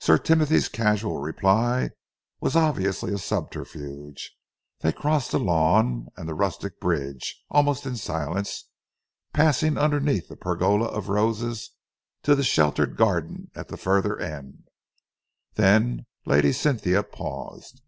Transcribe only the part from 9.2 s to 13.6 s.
passing underneath the pergola of roses to the sheltered garden